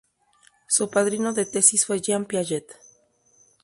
Su 0.67 0.89
padrino 0.89 1.31
de 1.33 1.45
tesis 1.45 1.85
fue 1.85 2.01
Jean 2.01 2.25
Piaget. 2.25 2.75